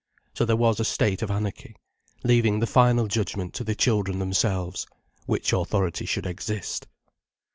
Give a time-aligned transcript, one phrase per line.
[0.33, 1.75] So there was a state of anarchy,
[2.23, 4.87] leaving the final judgment to the children themselves,
[5.27, 6.87] which authority should exist.